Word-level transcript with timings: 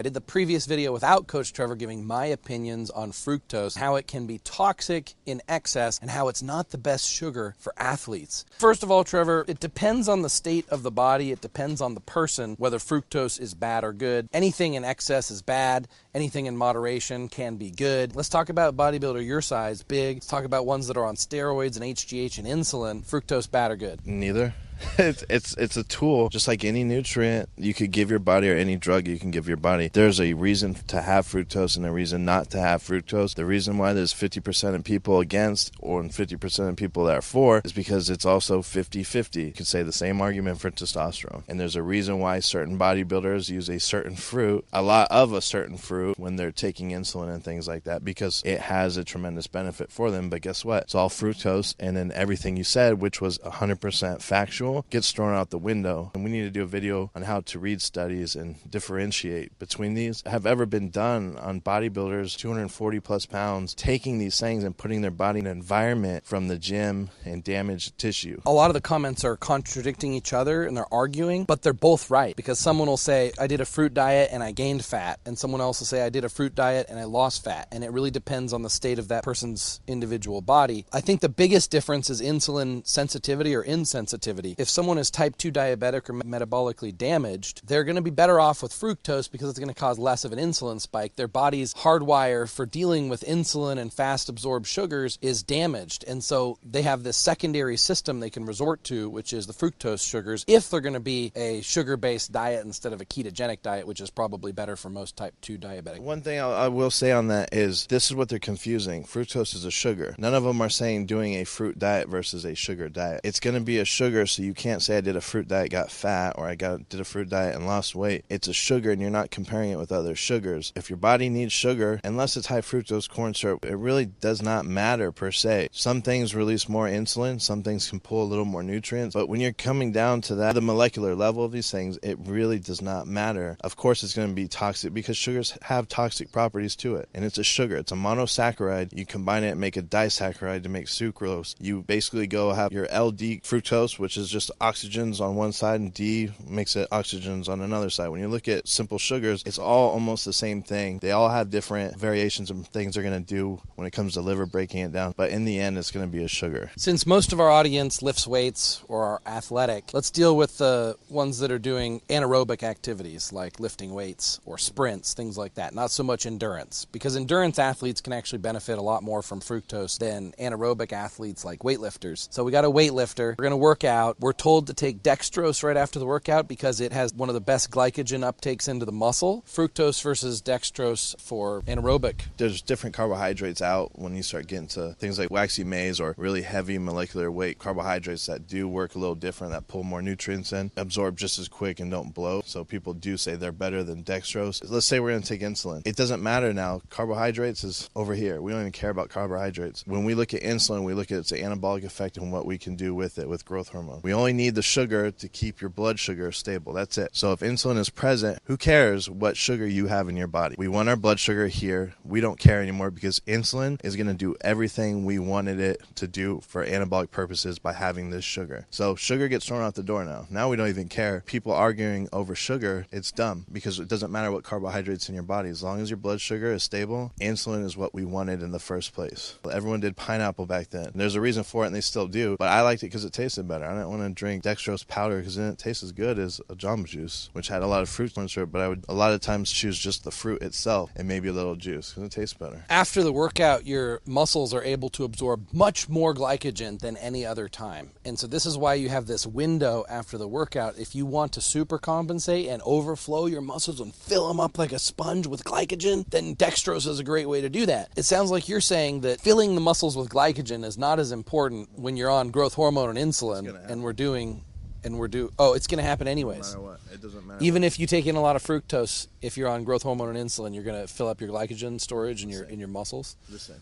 I 0.00 0.02
did 0.02 0.14
the 0.14 0.22
previous 0.22 0.64
video 0.64 0.94
without 0.94 1.26
Coach 1.26 1.52
Trevor 1.52 1.76
giving 1.76 2.06
my 2.06 2.24
opinions 2.24 2.88
on 2.88 3.12
fructose, 3.12 3.76
how 3.76 3.96
it 3.96 4.06
can 4.06 4.26
be 4.26 4.38
toxic 4.38 5.12
in 5.26 5.42
excess, 5.46 5.98
and 5.98 6.08
how 6.08 6.28
it's 6.28 6.42
not 6.42 6.70
the 6.70 6.78
best 6.78 7.06
sugar 7.06 7.54
for 7.58 7.74
athletes. 7.76 8.46
First 8.58 8.82
of 8.82 8.90
all, 8.90 9.04
Trevor, 9.04 9.44
it 9.46 9.60
depends 9.60 10.08
on 10.08 10.22
the 10.22 10.30
state 10.30 10.66
of 10.70 10.82
the 10.82 10.90
body, 10.90 11.32
it 11.32 11.42
depends 11.42 11.82
on 11.82 11.92
the 11.92 12.00
person 12.00 12.54
whether 12.56 12.78
fructose 12.78 13.38
is 13.38 13.52
bad 13.52 13.84
or 13.84 13.92
good. 13.92 14.30
Anything 14.32 14.72
in 14.72 14.86
excess 14.86 15.30
is 15.30 15.42
bad, 15.42 15.86
anything 16.14 16.46
in 16.46 16.56
moderation 16.56 17.28
can 17.28 17.56
be 17.56 17.70
good. 17.70 18.16
Let's 18.16 18.30
talk 18.30 18.48
about 18.48 18.78
bodybuilder 18.78 19.22
your 19.22 19.42
size, 19.42 19.82
big. 19.82 20.16
Let's 20.16 20.28
talk 20.28 20.46
about 20.46 20.64
ones 20.64 20.86
that 20.86 20.96
are 20.96 21.04
on 21.04 21.16
steroids 21.16 21.76
and 21.76 21.84
HGH 21.84 22.38
and 22.38 22.48
insulin. 22.48 23.04
Fructose 23.04 23.50
bad 23.50 23.70
or 23.70 23.76
good? 23.76 24.06
Neither. 24.06 24.54
it's 24.98 25.24
it's 25.28 25.56
it's 25.56 25.76
a 25.76 25.84
tool. 25.84 26.28
Just 26.28 26.48
like 26.48 26.64
any 26.64 26.84
nutrient 26.84 27.48
you 27.56 27.74
could 27.74 27.90
give 27.90 28.10
your 28.10 28.18
body 28.18 28.50
or 28.50 28.54
any 28.54 28.76
drug 28.76 29.06
you 29.06 29.18
can 29.18 29.30
give 29.30 29.48
your 29.48 29.56
body. 29.56 29.90
There's 29.92 30.20
a 30.20 30.32
reason 30.34 30.74
to 30.88 31.02
have 31.02 31.26
fructose 31.26 31.76
and 31.76 31.84
a 31.84 31.90
reason 31.90 32.24
not 32.24 32.50
to 32.50 32.60
have 32.60 32.82
fructose. 32.82 33.34
The 33.34 33.44
reason 33.44 33.78
why 33.78 33.92
there's 33.92 34.14
50% 34.14 34.74
of 34.74 34.84
people 34.84 35.20
against 35.20 35.72
or 35.78 36.02
50% 36.02 36.68
of 36.68 36.76
people 36.76 37.04
that 37.04 37.18
are 37.18 37.22
for 37.22 37.60
is 37.64 37.72
because 37.72 38.10
it's 38.10 38.24
also 38.24 38.60
50-50 38.60 39.46
you 39.46 39.52
could 39.52 39.66
say 39.66 39.82
the 39.82 39.92
same 39.92 40.20
argument 40.20 40.60
for 40.60 40.70
testosterone. 40.70 41.42
And 41.48 41.60
there's 41.60 41.76
a 41.76 41.82
reason 41.82 42.18
why 42.18 42.40
certain 42.40 42.78
bodybuilders 42.78 43.50
use 43.50 43.68
a 43.68 43.80
certain 43.80 44.16
fruit 44.16 44.64
a 44.72 44.82
lot 44.82 45.08
of 45.10 45.32
a 45.32 45.40
certain 45.40 45.76
fruit 45.76 46.18
when 46.18 46.36
they're 46.36 46.52
taking 46.52 46.90
insulin 46.90 47.32
and 47.32 47.44
things 47.44 47.68
like 47.68 47.84
that 47.84 48.04
because 48.04 48.42
it 48.44 48.60
has 48.60 48.96
a 48.96 49.04
tremendous 49.04 49.46
benefit 49.46 49.90
for 49.90 50.10
them. 50.10 50.30
But 50.30 50.42
guess 50.42 50.64
what? 50.64 50.84
It's 50.84 50.94
all 50.94 51.10
fructose 51.10 51.74
and 51.78 51.96
then 51.96 52.12
everything 52.12 52.56
you 52.56 52.64
said 52.64 53.00
which 53.00 53.20
was 53.20 53.38
100% 53.38 54.22
factual 54.22 54.69
gets 54.90 55.12
thrown 55.12 55.34
out 55.34 55.50
the 55.50 55.58
window. 55.58 56.10
And 56.14 56.24
we 56.24 56.30
need 56.30 56.42
to 56.42 56.50
do 56.50 56.62
a 56.62 56.66
video 56.66 57.10
on 57.14 57.22
how 57.22 57.40
to 57.40 57.58
read 57.58 57.82
studies 57.82 58.36
and 58.36 58.56
differentiate 58.68 59.58
between 59.58 59.94
these. 59.94 60.22
Have 60.26 60.46
ever 60.46 60.66
been 60.66 60.90
done 60.90 61.36
on 61.38 61.60
bodybuilders 61.60 62.36
240 62.36 63.00
plus 63.00 63.26
pounds 63.26 63.74
taking 63.74 64.18
these 64.18 64.38
things 64.38 64.64
and 64.64 64.76
putting 64.76 65.02
their 65.02 65.10
body 65.10 65.40
in 65.40 65.46
an 65.46 65.56
environment 65.56 66.26
from 66.26 66.48
the 66.48 66.58
gym 66.58 67.10
and 67.24 67.44
damaged 67.44 67.98
tissue. 67.98 68.40
A 68.46 68.52
lot 68.52 68.70
of 68.70 68.74
the 68.74 68.80
comments 68.80 69.24
are 69.24 69.36
contradicting 69.36 70.14
each 70.14 70.32
other 70.32 70.64
and 70.64 70.76
they're 70.76 70.92
arguing, 70.92 71.44
but 71.44 71.62
they're 71.62 71.72
both 71.72 72.10
right 72.10 72.34
because 72.36 72.58
someone 72.58 72.88
will 72.88 72.96
say, 72.96 73.32
I 73.38 73.46
did 73.46 73.60
a 73.60 73.64
fruit 73.64 73.94
diet 73.94 74.30
and 74.32 74.42
I 74.42 74.52
gained 74.52 74.84
fat, 74.84 75.20
and 75.26 75.38
someone 75.38 75.60
else 75.60 75.80
will 75.80 75.86
say, 75.86 76.02
I 76.02 76.08
did 76.08 76.24
a 76.24 76.28
fruit 76.28 76.54
diet 76.54 76.86
and 76.88 76.98
I 76.98 77.04
lost 77.04 77.44
fat. 77.44 77.68
And 77.72 77.84
it 77.84 77.90
really 77.92 78.10
depends 78.10 78.52
on 78.52 78.62
the 78.62 78.70
state 78.70 78.98
of 78.98 79.08
that 79.08 79.24
person's 79.24 79.80
individual 79.86 80.40
body. 80.40 80.86
I 80.92 81.00
think 81.00 81.20
the 81.20 81.28
biggest 81.28 81.70
difference 81.70 82.10
is 82.10 82.20
insulin 82.20 82.86
sensitivity 82.86 83.54
or 83.54 83.64
insensitivity 83.64 84.58
if 84.60 84.68
someone 84.68 84.98
is 84.98 85.10
type 85.10 85.36
2 85.36 85.50
diabetic 85.50 86.08
or 86.08 86.14
metabolically 86.14 86.96
damaged, 86.96 87.66
they're 87.66 87.84
going 87.84 87.96
to 87.96 88.02
be 88.02 88.10
better 88.10 88.38
off 88.38 88.62
with 88.62 88.72
fructose 88.72 89.30
because 89.30 89.48
it's 89.48 89.58
going 89.58 89.68
to 89.68 89.74
cause 89.74 89.98
less 89.98 90.24
of 90.24 90.32
an 90.32 90.38
insulin 90.38 90.80
spike. 90.80 91.16
Their 91.16 91.28
body's 91.28 91.72
hardwire 91.72 92.48
for 92.48 92.66
dealing 92.66 93.08
with 93.08 93.22
insulin 93.22 93.78
and 93.78 93.92
fast 93.92 94.28
absorbed 94.28 94.66
sugars 94.66 95.18
is 95.22 95.42
damaged. 95.42 96.04
And 96.06 96.22
so 96.22 96.58
they 96.62 96.82
have 96.82 97.02
this 97.02 97.16
secondary 97.16 97.76
system 97.76 98.20
they 98.20 98.30
can 98.30 98.44
resort 98.44 98.84
to, 98.84 99.08
which 99.08 99.32
is 99.32 99.46
the 99.46 99.54
fructose 99.54 100.06
sugars, 100.06 100.44
if 100.46 100.68
they're 100.68 100.80
going 100.80 100.92
to 100.92 101.00
be 101.00 101.32
a 101.34 101.62
sugar 101.62 101.96
based 101.96 102.32
diet 102.32 102.64
instead 102.64 102.92
of 102.92 103.00
a 103.00 103.04
ketogenic 103.06 103.62
diet, 103.62 103.86
which 103.86 104.00
is 104.00 104.10
probably 104.10 104.52
better 104.52 104.76
for 104.76 104.90
most 104.90 105.16
type 105.16 105.34
2 105.40 105.58
diabetic. 105.58 106.00
One 106.00 106.20
thing 106.20 106.38
I 106.38 106.68
will 106.68 106.90
say 106.90 107.12
on 107.12 107.28
that 107.28 107.54
is 107.54 107.86
this 107.86 108.10
is 108.10 108.14
what 108.14 108.28
they're 108.28 108.38
confusing. 108.38 109.04
Fructose 109.04 109.54
is 109.54 109.64
a 109.64 109.70
sugar. 109.70 110.14
None 110.18 110.34
of 110.34 110.44
them 110.44 110.60
are 110.60 110.68
saying 110.68 111.06
doing 111.06 111.34
a 111.34 111.44
fruit 111.44 111.78
diet 111.78 112.08
versus 112.08 112.44
a 112.44 112.54
sugar 112.54 112.88
diet. 112.90 113.22
It's 113.24 113.40
going 113.40 113.54
to 113.54 113.60
be 113.60 113.78
a 113.78 113.84
sugar, 113.84 114.26
so 114.26 114.39
you 114.40 114.50
you 114.50 114.54
can't 114.54 114.82
say 114.82 114.96
I 114.96 115.00
did 115.00 115.14
a 115.14 115.20
fruit 115.20 115.46
diet, 115.46 115.70
got 115.70 115.92
fat, 115.92 116.34
or 116.36 116.44
I 116.44 116.56
got 116.56 116.88
did 116.88 116.98
a 116.98 117.04
fruit 117.04 117.28
diet 117.28 117.54
and 117.54 117.68
lost 117.68 117.94
weight. 117.94 118.24
It's 118.28 118.48
a 118.48 118.52
sugar, 118.52 118.90
and 118.90 119.00
you're 119.00 119.08
not 119.08 119.30
comparing 119.30 119.70
it 119.70 119.78
with 119.78 119.92
other 119.92 120.16
sugars. 120.16 120.72
If 120.74 120.90
your 120.90 120.96
body 120.96 121.28
needs 121.28 121.52
sugar, 121.52 122.00
unless 122.02 122.36
it's 122.36 122.48
high 122.48 122.62
fructose 122.62 123.08
corn 123.08 123.32
syrup, 123.32 123.64
it 123.64 123.76
really 123.76 124.06
does 124.06 124.42
not 124.42 124.66
matter 124.66 125.12
per 125.12 125.30
se. 125.30 125.68
Some 125.70 126.02
things 126.02 126.34
release 126.34 126.68
more 126.68 126.88
insulin, 126.88 127.40
some 127.40 127.62
things 127.62 127.88
can 127.88 128.00
pull 128.00 128.24
a 128.24 128.26
little 128.26 128.44
more 128.44 128.64
nutrients, 128.64 129.14
but 129.14 129.28
when 129.28 129.40
you're 129.40 129.52
coming 129.52 129.92
down 129.92 130.20
to 130.22 130.34
that, 130.34 130.56
the 130.56 130.60
molecular 130.60 131.14
level 131.14 131.44
of 131.44 131.52
these 131.52 131.70
things, 131.70 131.96
it 132.02 132.18
really 132.18 132.58
does 132.58 132.82
not 132.82 133.06
matter. 133.06 133.56
Of 133.60 133.76
course, 133.76 134.02
it's 134.02 134.16
going 134.16 134.30
to 134.30 134.34
be 134.34 134.48
toxic 134.48 134.92
because 134.92 135.16
sugars 135.16 135.56
have 135.62 135.86
toxic 135.86 136.32
properties 136.32 136.74
to 136.76 136.96
it, 136.96 137.08
and 137.14 137.24
it's 137.24 137.38
a 137.38 137.44
sugar. 137.44 137.76
It's 137.76 137.92
a 137.92 137.94
monosaccharide. 137.94 138.98
You 138.98 139.06
combine 139.06 139.44
it 139.44 139.50
and 139.50 139.60
make 139.60 139.76
a 139.76 139.82
disaccharide 139.82 140.64
to 140.64 140.68
make 140.68 140.86
sucrose. 140.86 141.54
You 141.60 141.82
basically 141.82 142.26
go 142.26 142.52
have 142.52 142.72
your 142.72 142.86
LD 142.86 143.44
fructose, 143.44 143.96
which 143.96 144.16
is 144.16 144.29
just 144.30 144.50
oxygens 144.60 145.20
on 145.20 145.34
one 145.34 145.52
side 145.52 145.80
and 145.80 145.92
D 145.92 146.30
makes 146.46 146.76
it 146.76 146.88
oxygens 146.90 147.48
on 147.48 147.60
another 147.60 147.90
side. 147.90 148.08
When 148.08 148.20
you 148.20 148.28
look 148.28 148.48
at 148.48 148.68
simple 148.68 148.98
sugars, 148.98 149.42
it's 149.46 149.58
all 149.58 149.90
almost 149.90 150.24
the 150.24 150.32
same 150.32 150.62
thing. 150.62 150.98
They 150.98 151.10
all 151.10 151.28
have 151.28 151.50
different 151.50 151.98
variations 151.98 152.50
of 152.50 152.66
things 152.68 152.94
they're 152.94 153.02
going 153.02 153.24
to 153.24 153.34
do 153.34 153.60
when 153.76 153.86
it 153.86 153.92
comes 153.92 154.14
to 154.14 154.20
liver 154.20 154.46
breaking 154.46 154.80
it 154.80 154.92
down, 154.92 155.14
but 155.16 155.30
in 155.30 155.44
the 155.44 155.58
end, 155.58 155.78
it's 155.78 155.90
going 155.90 156.06
to 156.06 156.12
be 156.16 156.24
a 156.24 156.28
sugar. 156.28 156.70
Since 156.76 157.06
most 157.06 157.32
of 157.32 157.40
our 157.40 157.50
audience 157.50 158.02
lifts 158.02 158.26
weights 158.26 158.82
or 158.88 159.04
are 159.04 159.22
athletic, 159.26 159.92
let's 159.92 160.10
deal 160.10 160.36
with 160.36 160.58
the 160.58 160.96
ones 161.08 161.38
that 161.40 161.50
are 161.50 161.58
doing 161.58 162.02
anaerobic 162.08 162.62
activities 162.62 163.32
like 163.32 163.58
lifting 163.60 163.92
weights 163.92 164.40
or 164.44 164.58
sprints, 164.58 165.14
things 165.14 165.36
like 165.38 165.54
that. 165.54 165.74
Not 165.74 165.90
so 165.90 166.02
much 166.02 166.26
endurance, 166.26 166.84
because 166.86 167.16
endurance 167.16 167.58
athletes 167.58 168.00
can 168.00 168.12
actually 168.12 168.38
benefit 168.38 168.78
a 168.78 168.82
lot 168.82 169.02
more 169.02 169.22
from 169.22 169.40
fructose 169.40 169.98
than 169.98 170.32
anaerobic 170.38 170.92
athletes 170.92 171.44
like 171.44 171.60
weightlifters. 171.60 172.28
So 172.30 172.44
we 172.44 172.52
got 172.52 172.64
a 172.64 172.70
weightlifter. 172.70 173.36
We're 173.38 173.42
going 173.42 173.50
to 173.50 173.56
work 173.56 173.84
out. 173.84 174.19
We're 174.20 174.34
told 174.34 174.66
to 174.66 174.74
take 174.74 175.02
dextrose 175.02 175.62
right 175.62 175.78
after 175.78 175.98
the 175.98 176.04
workout 176.04 176.46
because 176.46 176.78
it 176.82 176.92
has 176.92 177.14
one 177.14 177.30
of 177.30 177.34
the 177.34 177.40
best 177.40 177.70
glycogen 177.70 178.20
uptakes 178.20 178.68
into 178.68 178.84
the 178.84 178.92
muscle. 178.92 179.42
Fructose 179.48 180.02
versus 180.02 180.42
dextrose 180.42 181.18
for 181.18 181.62
anaerobic. 181.62 182.24
There's 182.36 182.60
different 182.60 182.94
carbohydrates 182.94 183.62
out 183.62 183.98
when 183.98 184.14
you 184.14 184.22
start 184.22 184.46
getting 184.46 184.66
to 184.68 184.92
things 184.98 185.18
like 185.18 185.30
waxy 185.30 185.64
maize 185.64 186.00
or 186.00 186.14
really 186.18 186.42
heavy 186.42 186.76
molecular 186.76 187.32
weight 187.32 187.58
carbohydrates 187.58 188.26
that 188.26 188.46
do 188.46 188.68
work 188.68 188.94
a 188.94 188.98
little 188.98 189.14
different, 189.14 189.54
that 189.54 189.68
pull 189.68 189.84
more 189.84 190.02
nutrients 190.02 190.52
in, 190.52 190.70
absorb 190.76 191.16
just 191.16 191.38
as 191.38 191.48
quick 191.48 191.80
and 191.80 191.90
don't 191.90 192.12
bloat. 192.12 192.46
So 192.46 192.62
people 192.62 192.92
do 192.92 193.16
say 193.16 193.36
they're 193.36 193.52
better 193.52 193.82
than 193.82 194.04
dextrose. 194.04 194.62
Let's 194.68 194.84
say 194.84 195.00
we're 195.00 195.12
going 195.12 195.22
to 195.22 195.28
take 195.28 195.40
insulin. 195.40 195.80
It 195.86 195.96
doesn't 195.96 196.22
matter 196.22 196.52
now. 196.52 196.82
Carbohydrates 196.90 197.64
is 197.64 197.88
over 197.96 198.14
here. 198.14 198.42
We 198.42 198.52
don't 198.52 198.60
even 198.60 198.72
care 198.72 198.90
about 198.90 199.08
carbohydrates. 199.08 199.86
When 199.86 200.04
we 200.04 200.14
look 200.14 200.34
at 200.34 200.42
insulin, 200.42 200.84
we 200.84 200.92
look 200.92 201.10
at 201.10 201.16
its 201.16 201.32
anabolic 201.32 201.84
effect 201.84 202.18
and 202.18 202.30
what 202.30 202.44
we 202.44 202.58
can 202.58 202.76
do 202.76 202.94
with 202.94 203.18
it 203.18 203.26
with 203.26 203.46
growth 203.46 203.70
hormone. 203.70 204.00
We 204.02 204.09
only 204.12 204.32
need 204.32 204.54
the 204.54 204.62
sugar 204.62 205.10
to 205.10 205.28
keep 205.28 205.60
your 205.60 205.70
blood 205.70 205.98
sugar 205.98 206.32
stable. 206.32 206.72
That's 206.72 206.98
it. 206.98 207.10
So 207.12 207.32
if 207.32 207.40
insulin 207.40 207.78
is 207.78 207.90
present, 207.90 208.38
who 208.44 208.56
cares 208.56 209.08
what 209.08 209.36
sugar 209.36 209.66
you 209.66 209.86
have 209.86 210.08
in 210.08 210.16
your 210.16 210.26
body? 210.26 210.54
We 210.58 210.68
want 210.68 210.88
our 210.88 210.96
blood 210.96 211.20
sugar 211.20 211.48
here. 211.48 211.94
We 212.04 212.20
don't 212.20 212.38
care 212.38 212.60
anymore 212.62 212.90
because 212.90 213.20
insulin 213.20 213.78
is 213.84 213.96
going 213.96 214.06
to 214.06 214.14
do 214.14 214.36
everything 214.40 215.04
we 215.04 215.18
wanted 215.18 215.60
it 215.60 215.82
to 215.96 216.08
do 216.08 216.40
for 216.46 216.64
anabolic 216.64 217.10
purposes 217.10 217.58
by 217.58 217.72
having 217.72 218.10
this 218.10 218.24
sugar. 218.24 218.66
So 218.70 218.94
sugar 218.94 219.28
gets 219.28 219.46
thrown 219.46 219.62
out 219.62 219.74
the 219.74 219.82
door 219.82 220.04
now. 220.04 220.26
Now 220.30 220.48
we 220.48 220.56
don't 220.56 220.68
even 220.68 220.88
care. 220.88 221.22
People 221.26 221.52
arguing 221.52 222.08
over 222.12 222.34
sugar, 222.34 222.86
it's 222.90 223.12
dumb 223.12 223.46
because 223.50 223.78
it 223.78 223.88
doesn't 223.88 224.12
matter 224.12 224.30
what 224.32 224.44
carbohydrates 224.44 225.08
in 225.08 225.14
your 225.14 225.24
body. 225.24 225.48
As 225.48 225.62
long 225.62 225.80
as 225.80 225.90
your 225.90 225.96
blood 225.96 226.20
sugar 226.20 226.52
is 226.52 226.62
stable, 226.62 227.12
insulin 227.20 227.64
is 227.64 227.76
what 227.76 227.94
we 227.94 228.04
wanted 228.04 228.42
in 228.42 228.52
the 228.52 228.58
first 228.58 228.94
place. 228.94 229.36
Everyone 229.50 229.80
did 229.80 229.96
pineapple 229.96 230.46
back 230.46 230.70
then. 230.70 230.90
There's 230.94 231.14
a 231.14 231.20
reason 231.20 231.44
for 231.44 231.64
it 231.64 231.68
and 231.68 231.76
they 231.76 231.80
still 231.80 232.06
do, 232.06 232.36
but 232.38 232.48
I 232.48 232.62
liked 232.62 232.82
it 232.82 232.86
because 232.86 233.04
it 233.04 233.12
tasted 233.12 233.46
better. 233.48 233.64
I 233.64 233.74
didn't 233.74 233.88
want 233.88 233.99
to 234.02 234.10
drink 234.10 234.42
dextrose 234.42 234.86
powder 234.86 235.18
because 235.18 235.36
then 235.36 235.52
it 235.52 235.58
tastes 235.58 235.82
as 235.82 235.92
good 235.92 236.18
as 236.18 236.40
a 236.48 236.54
Jamba 236.54 236.86
Juice, 236.86 237.30
which 237.32 237.48
had 237.48 237.62
a 237.62 237.66
lot 237.66 237.82
of 237.82 237.88
fruit 237.88 238.14
corn 238.14 238.26
it. 238.26 238.52
But 238.52 238.60
I 238.60 238.68
would 238.68 238.84
a 238.88 238.94
lot 238.94 239.12
of 239.12 239.20
times 239.20 239.50
choose 239.50 239.78
just 239.78 240.04
the 240.04 240.10
fruit 240.10 240.42
itself 240.42 240.90
and 240.96 241.06
maybe 241.08 241.28
a 241.28 241.32
little 241.32 241.56
juice 241.56 241.90
because 241.90 242.04
it 242.04 242.12
tastes 242.12 242.34
better. 242.34 242.64
After 242.68 243.02
the 243.02 243.12
workout, 243.12 243.66
your 243.66 244.00
muscles 244.06 244.54
are 244.54 244.62
able 244.62 244.88
to 244.90 245.04
absorb 245.04 245.46
much 245.52 245.88
more 245.88 246.14
glycogen 246.14 246.78
than 246.78 246.96
any 246.96 247.24
other 247.26 247.48
time, 247.48 247.90
and 248.04 248.18
so 248.18 248.26
this 248.26 248.46
is 248.46 248.56
why 248.56 248.74
you 248.74 248.88
have 248.88 249.06
this 249.06 249.26
window 249.26 249.84
after 249.88 250.18
the 250.18 250.28
workout. 250.28 250.78
If 250.78 250.94
you 250.94 251.06
want 251.06 251.32
to 251.32 251.40
super 251.40 251.78
compensate 251.78 252.48
and 252.48 252.62
overflow 252.64 253.26
your 253.26 253.40
muscles 253.40 253.80
and 253.80 253.94
fill 253.94 254.28
them 254.28 254.40
up 254.40 254.58
like 254.58 254.72
a 254.72 254.78
sponge 254.78 255.26
with 255.26 255.44
glycogen, 255.44 256.04
then 256.10 256.36
dextrose 256.36 256.86
is 256.86 256.98
a 256.98 257.04
great 257.04 257.28
way 257.28 257.40
to 257.40 257.48
do 257.48 257.66
that. 257.66 257.90
It 257.96 258.04
sounds 258.04 258.30
like 258.30 258.48
you're 258.48 258.60
saying 258.60 259.00
that 259.02 259.20
filling 259.20 259.54
the 259.54 259.60
muscles 259.60 259.96
with 259.96 260.08
glycogen 260.08 260.64
is 260.64 260.78
not 260.78 260.98
as 260.98 261.12
important 261.12 261.78
when 261.78 261.96
you're 261.96 262.10
on 262.10 262.30
growth 262.30 262.54
hormone 262.54 262.96
and 262.96 262.98
insulin, 262.98 263.70
and 263.70 263.82
we're 263.82 263.89
doing 263.92 264.44
and 264.84 264.98
we're 264.98 265.08
due. 265.08 265.30
Oh, 265.38 265.54
it's 265.54 265.66
going 265.66 265.78
to 265.78 265.84
happen 265.84 266.08
anyways. 266.08 266.54
No 266.54 266.62
what, 266.62 266.80
it 266.92 267.02
doesn't 267.02 267.26
matter. 267.26 267.42
Even 267.42 267.64
if 267.64 267.78
you 267.78 267.86
take 267.86 268.06
in 268.06 268.16
a 268.16 268.20
lot 268.20 268.36
of 268.36 268.42
fructose, 268.42 269.08
if 269.20 269.36
you're 269.36 269.48
on 269.48 269.64
growth 269.64 269.82
hormone 269.82 270.16
and 270.16 270.28
insulin, 270.28 270.54
you're 270.54 270.64
going 270.64 270.80
to 270.80 270.88
fill 270.88 271.08
up 271.08 271.20
your 271.20 271.30
glycogen 271.30 271.80
storage 271.80 272.22
in 272.22 272.28
your 272.28 272.44
in 272.44 272.58
your 272.58 272.68
muscles. 272.68 273.16
The 273.28 273.38
same. 273.38 273.56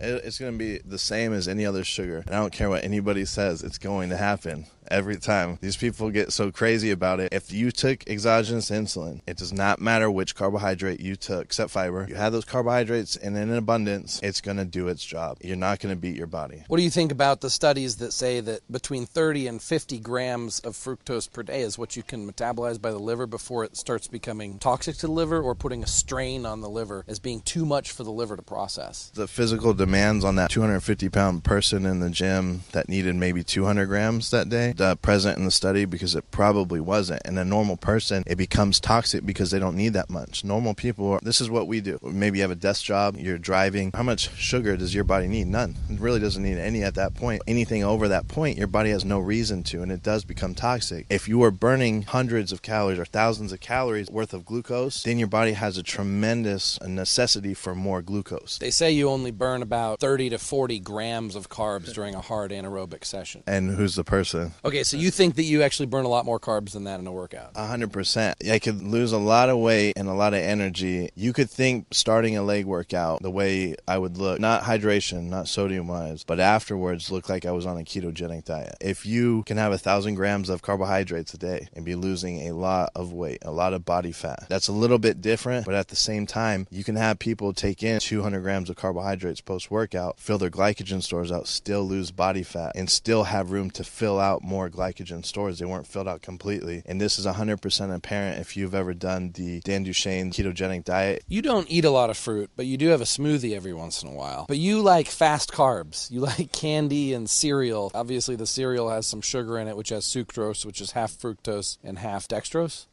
It- 0.00 0.24
It's 0.24 0.38
going 0.38 0.52
to 0.52 0.58
be 0.58 0.78
the 0.84 0.98
same 0.98 1.32
as 1.32 1.46
any 1.48 1.64
other 1.66 1.84
sugar. 1.84 2.22
And 2.26 2.34
I 2.34 2.38
don't 2.38 2.52
care 2.52 2.68
what 2.70 2.84
anybody 2.84 3.24
says, 3.24 3.62
it's 3.62 3.78
going 3.78 4.10
to 4.10 4.16
happen 4.16 4.66
every 4.90 5.16
time. 5.16 5.56
These 5.60 5.76
people 5.76 6.10
get 6.10 6.32
so 6.32 6.50
crazy 6.50 6.90
about 6.90 7.20
it. 7.20 7.32
If 7.32 7.52
you 7.52 7.70
took 7.70 8.08
exogenous 8.08 8.70
insulin, 8.70 9.20
it 9.26 9.36
does 9.36 9.52
not 9.52 9.80
matter 9.80 10.10
which 10.10 10.34
carbohydrate 10.34 10.98
you 11.00 11.14
took, 11.16 11.44
except 11.44 11.70
fiber. 11.70 12.06
You 12.08 12.16
have 12.16 12.32
those 12.32 12.44
carbohydrates 12.44 13.14
and 13.16 13.36
in 13.36 13.52
abundance, 13.52 14.18
it's 14.22 14.40
going 14.40 14.56
to 14.56 14.64
do 14.64 14.88
its 14.88 15.04
job. 15.04 15.38
You're 15.42 15.56
not 15.56 15.78
going 15.80 15.94
to 15.94 16.00
beat 16.00 16.16
your 16.16 16.26
body. 16.26 16.64
What 16.68 16.78
do 16.78 16.82
you 16.82 16.90
think 16.90 17.12
about 17.12 17.40
the 17.40 17.50
studies 17.50 17.96
that 17.96 18.12
say 18.12 18.40
that 18.40 18.60
between 18.72 19.06
30 19.06 19.46
and 19.46 19.62
50 19.62 19.98
grams 20.00 20.58
of 20.60 20.74
fructose 20.76 21.30
per 21.30 21.42
day 21.44 21.60
is 21.60 21.78
what 21.78 21.96
you 21.96 22.02
can 22.02 22.28
metabolize 22.30 22.80
by 22.80 22.90
the 22.90 22.98
liver 22.98 23.26
before 23.26 23.64
it 23.64 23.76
starts 23.76 24.08
becoming 24.08 24.58
toxic 24.58 24.96
to 24.96 25.06
the 25.06 25.12
liver 25.12 25.40
or 25.40 25.54
putting 25.54 25.84
a 25.84 25.86
strain 25.86 26.44
on 26.46 26.60
the 26.62 26.70
liver 26.70 27.04
as 27.06 27.18
being 27.20 27.40
too 27.42 27.64
much 27.64 27.92
for 27.92 28.02
the 28.02 28.10
liver 28.12 28.36
to 28.36 28.42
process? 28.42 29.10
The 29.14 29.28
physical 29.28 29.72
demands 29.90 30.24
on 30.24 30.36
that 30.36 30.48
250 30.50 31.08
pound 31.08 31.42
person 31.42 31.84
in 31.84 31.98
the 31.98 32.10
gym 32.10 32.60
that 32.70 32.88
needed 32.88 33.12
maybe 33.16 33.42
200 33.42 33.86
grams 33.86 34.30
that 34.30 34.48
day, 34.48 34.72
uh, 34.78 34.94
present 34.94 35.36
in 35.36 35.44
the 35.44 35.50
study 35.50 35.84
because 35.84 36.14
it 36.14 36.30
probably 36.30 36.78
wasn't. 36.78 37.20
And 37.24 37.36
a 37.40 37.44
normal 37.44 37.76
person, 37.76 38.22
it 38.24 38.36
becomes 38.36 38.78
toxic 38.78 39.26
because 39.26 39.50
they 39.50 39.58
don't 39.58 39.74
need 39.74 39.94
that 39.94 40.08
much. 40.08 40.44
Normal 40.44 40.74
people, 40.74 41.14
are, 41.14 41.20
this 41.24 41.40
is 41.40 41.50
what 41.50 41.66
we 41.66 41.80
do. 41.80 41.98
Maybe 42.04 42.38
you 42.38 42.42
have 42.42 42.52
a 42.52 42.54
desk 42.54 42.84
job, 42.84 43.16
you're 43.18 43.36
driving. 43.36 43.90
How 43.92 44.04
much 44.04 44.32
sugar 44.36 44.76
does 44.76 44.94
your 44.94 45.02
body 45.02 45.26
need? 45.26 45.48
None. 45.48 45.74
It 45.88 45.98
really 45.98 46.20
doesn't 46.20 46.40
need 46.40 46.58
any 46.58 46.84
at 46.84 46.94
that 46.94 47.14
point. 47.14 47.42
Anything 47.48 47.82
over 47.82 48.06
that 48.06 48.28
point, 48.28 48.58
your 48.58 48.68
body 48.68 48.90
has 48.90 49.04
no 49.04 49.18
reason 49.18 49.64
to, 49.64 49.82
and 49.82 49.90
it 49.90 50.04
does 50.04 50.24
become 50.24 50.54
toxic. 50.54 51.06
If 51.10 51.26
you 51.26 51.42
are 51.42 51.50
burning 51.50 52.02
hundreds 52.02 52.52
of 52.52 52.62
calories 52.62 53.00
or 53.00 53.06
thousands 53.06 53.52
of 53.52 53.58
calories 53.58 54.08
worth 54.08 54.34
of 54.34 54.44
glucose, 54.44 55.02
then 55.02 55.18
your 55.18 55.26
body 55.26 55.54
has 55.54 55.76
a 55.78 55.82
tremendous 55.82 56.80
necessity 56.80 57.54
for 57.54 57.74
more 57.74 58.02
glucose. 58.02 58.58
They 58.58 58.70
say 58.70 58.92
you 58.92 59.08
only 59.08 59.32
burn 59.32 59.62
about 59.62 59.79
30 59.98 60.30
to 60.30 60.38
40 60.38 60.80
grams 60.80 61.36
of 61.36 61.48
carbs 61.48 61.92
during 61.92 62.14
a 62.14 62.20
hard 62.20 62.50
anaerobic 62.50 63.04
session. 63.04 63.42
And 63.46 63.70
who's 63.70 63.94
the 63.94 64.04
person? 64.04 64.52
Okay, 64.64 64.82
so 64.82 64.96
you 64.96 65.10
think 65.10 65.36
that 65.36 65.44
you 65.44 65.62
actually 65.62 65.86
burn 65.86 66.04
a 66.04 66.08
lot 66.08 66.24
more 66.24 66.40
carbs 66.40 66.72
than 66.72 66.84
that 66.84 67.00
in 67.00 67.06
a 67.06 67.12
workout? 67.12 67.52
A 67.54 67.66
hundred 67.66 67.92
percent. 67.92 68.36
I 68.50 68.58
could 68.58 68.82
lose 68.82 69.12
a 69.12 69.18
lot 69.18 69.48
of 69.48 69.58
weight 69.58 69.94
and 69.96 70.08
a 70.08 70.14
lot 70.14 70.34
of 70.34 70.40
energy. 70.40 71.10
You 71.14 71.32
could 71.32 71.50
think 71.50 71.86
starting 71.92 72.36
a 72.36 72.42
leg 72.42 72.64
workout 72.64 73.22
the 73.22 73.30
way 73.30 73.76
I 73.86 73.98
would 73.98 74.16
look, 74.16 74.40
not 74.40 74.62
hydration, 74.62 75.24
not 75.24 75.48
sodium 75.48 75.88
wise, 75.88 76.24
but 76.24 76.40
afterwards 76.40 77.10
look 77.10 77.28
like 77.28 77.46
I 77.46 77.52
was 77.52 77.66
on 77.66 77.78
a 77.78 77.82
ketogenic 77.82 78.44
diet. 78.44 78.76
If 78.80 79.06
you 79.06 79.42
can 79.44 79.56
have 79.56 79.72
a 79.72 79.78
thousand 79.78 80.14
grams 80.14 80.48
of 80.48 80.62
carbohydrates 80.62 81.34
a 81.34 81.38
day 81.38 81.68
and 81.74 81.84
be 81.84 81.94
losing 81.94 82.48
a 82.48 82.52
lot 82.52 82.90
of 82.94 83.12
weight, 83.12 83.38
a 83.42 83.50
lot 83.50 83.72
of 83.72 83.84
body 83.84 84.12
fat, 84.12 84.46
that's 84.48 84.68
a 84.68 84.72
little 84.72 84.98
bit 84.98 85.20
different, 85.20 85.66
but 85.66 85.74
at 85.74 85.88
the 85.88 85.96
same 85.96 86.26
time, 86.26 86.66
you 86.70 86.84
can 86.84 86.96
have 86.96 87.18
people 87.18 87.52
take 87.52 87.82
in 87.82 88.00
200 88.00 88.40
grams 88.40 88.70
of 88.70 88.76
carbohydrates 88.76 89.40
post 89.40 89.69
workout, 89.70 90.18
fill 90.18 90.38
their 90.38 90.50
glycogen 90.50 91.02
stores 91.02 91.32
out, 91.32 91.46
still 91.46 91.84
lose 91.84 92.10
body 92.10 92.42
fat, 92.42 92.72
and 92.74 92.90
still 92.90 93.24
have 93.24 93.50
room 93.50 93.70
to 93.72 93.84
fill 93.84 94.18
out 94.18 94.42
more 94.42 94.68
glycogen 94.68 95.24
stores. 95.24 95.58
They 95.58 95.66
weren't 95.66 95.86
filled 95.86 96.08
out 96.08 96.22
completely. 96.22 96.82
And 96.86 97.00
this 97.00 97.18
is 97.18 97.26
100% 97.26 97.94
apparent 97.94 98.40
if 98.40 98.56
you've 98.56 98.74
ever 98.74 98.94
done 98.94 99.32
the 99.32 99.60
Dan 99.60 99.84
Duchaine 99.84 100.32
ketogenic 100.32 100.84
diet. 100.84 101.24
You 101.28 101.42
don't 101.42 101.70
eat 101.70 101.84
a 101.84 101.90
lot 101.90 102.10
of 102.10 102.16
fruit, 102.16 102.50
but 102.56 102.66
you 102.66 102.76
do 102.76 102.88
have 102.88 103.00
a 103.00 103.04
smoothie 103.04 103.54
every 103.54 103.72
once 103.72 104.02
in 104.02 104.08
a 104.08 104.14
while. 104.14 104.46
But 104.48 104.58
you 104.58 104.80
like 104.80 105.06
fast 105.06 105.52
carbs. 105.52 106.10
You 106.10 106.20
like 106.30 106.52
candy 106.52 107.14
and 107.14 107.28
cereal. 107.28 107.90
Obviously, 107.94 108.36
the 108.36 108.46
cereal 108.46 108.90
has 108.90 109.06
some 109.06 109.20
sugar 109.20 109.58
in 109.58 109.68
it, 109.68 109.76
which 109.76 109.90
has 109.90 110.04
sucrose, 110.04 110.64
which 110.64 110.80
is 110.80 110.92
half 110.92 111.12
fructose 111.12 111.78
and 111.82 111.98
half 111.98 112.28
dextrose. 112.28 112.86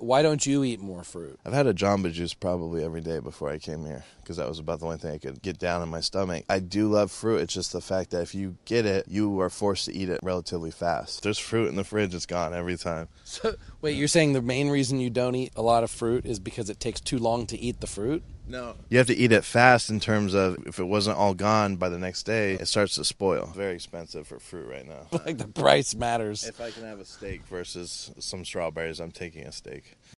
Why 0.00 0.22
don't 0.22 0.44
you 0.46 0.64
eat 0.64 0.80
more 0.80 1.02
fruit? 1.02 1.38
I've 1.44 1.52
had 1.52 1.66
a 1.66 1.74
Jamba 1.74 2.12
Juice 2.12 2.34
probably 2.34 2.84
every 2.84 3.00
day 3.00 3.18
before 3.18 3.50
I 3.50 3.58
came 3.58 3.84
here 3.84 4.04
because 4.20 4.36
that 4.36 4.48
was 4.48 4.58
about 4.58 4.80
the 4.80 4.86
only 4.86 4.98
thing 4.98 5.12
I 5.12 5.18
could 5.18 5.42
get 5.42 5.58
down 5.58 5.82
in 5.82 5.88
my 5.88 6.00
stomach. 6.00 6.44
I 6.48 6.58
do 6.58 6.88
love 6.88 7.10
fruit. 7.10 7.40
It's 7.40 7.54
just 7.54 7.72
the 7.72 7.80
fact 7.80 8.10
that 8.10 8.22
if 8.22 8.34
you 8.34 8.56
get 8.64 8.86
it, 8.86 9.06
you 9.08 9.40
are 9.40 9.50
forced 9.50 9.86
to 9.86 9.94
eat 9.94 10.08
it 10.08 10.20
relatively 10.22 10.70
fast. 10.70 11.22
There's 11.22 11.38
fruit 11.38 11.68
in 11.68 11.76
the 11.76 11.84
fridge, 11.84 12.14
it's 12.14 12.26
gone 12.26 12.54
every 12.54 12.76
time. 12.76 13.08
So, 13.24 13.54
wait, 13.80 13.96
you're 13.96 14.08
saying 14.08 14.32
the 14.32 14.42
main 14.42 14.68
reason 14.68 15.00
you 15.00 15.10
don't 15.10 15.34
eat 15.34 15.52
a 15.56 15.62
lot 15.62 15.84
of 15.84 15.90
fruit 15.90 16.26
is 16.26 16.38
because 16.38 16.70
it 16.70 16.80
takes 16.80 17.00
too 17.00 17.18
long 17.18 17.46
to 17.46 17.58
eat 17.58 17.80
the 17.80 17.86
fruit? 17.86 18.22
No. 18.48 18.74
You 18.88 18.98
have 18.98 19.06
to 19.08 19.14
eat 19.16 19.30
it 19.32 19.44
fast 19.44 19.90
in 19.90 20.00
terms 20.00 20.34
of 20.34 20.56
if 20.66 20.78
it 20.78 20.84
wasn't 20.84 21.18
all 21.18 21.34
gone 21.34 21.76
by 21.76 21.88
the 21.90 21.98
next 21.98 22.22
day, 22.22 22.54
it 22.54 22.66
starts 22.66 22.94
to 22.94 23.04
spoil. 23.04 23.52
Very 23.54 23.74
expensive 23.74 24.26
for 24.26 24.38
fruit 24.40 24.68
right 24.68 24.86
now. 24.86 25.06
Like 25.26 25.36
the 25.38 25.48
price 25.48 25.94
matters. 25.94 26.44
if 26.46 26.60
I 26.60 26.70
can 26.70 26.84
have 26.84 27.00
a 27.00 27.04
steak 27.04 27.42
versus 27.46 28.10
some 28.18 28.44
strawberries, 28.44 29.00
I'm 29.00 29.10
taking 29.10 29.44
a 29.46 29.52
steak. 29.52 29.98